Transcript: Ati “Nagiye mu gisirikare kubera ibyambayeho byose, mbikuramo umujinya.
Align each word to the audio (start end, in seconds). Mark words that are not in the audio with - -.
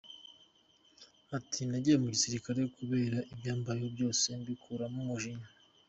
Ati 1.37 1.61
“Nagiye 1.69 1.97
mu 2.03 2.07
gisirikare 2.15 2.61
kubera 2.75 3.17
ibyambayeho 3.31 3.87
byose, 3.95 4.25
mbikuramo 4.41 4.97
umujinya. 5.03 5.49